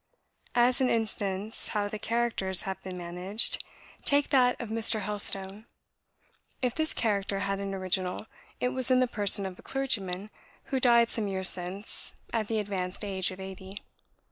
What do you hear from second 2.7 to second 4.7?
been managed, take that of